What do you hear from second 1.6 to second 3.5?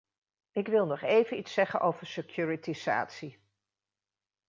over securitisatie.